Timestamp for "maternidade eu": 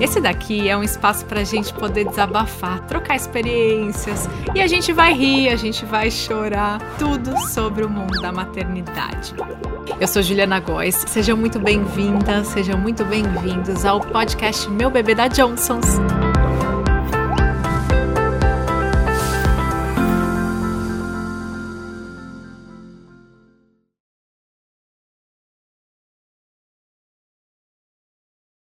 8.32-10.08